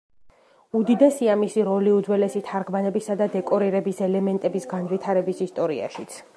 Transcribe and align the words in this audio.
უდიდესია 0.77 1.35
მისი 1.41 1.65
როლი 1.67 1.93
უძველესი 1.97 2.41
თარგმანებისა 2.49 3.19
და 3.21 3.29
დეკორირების 3.37 4.03
ელემენტების 4.09 4.69
განვითარების 4.75 5.49
ისტორიაშიც. 5.51 6.21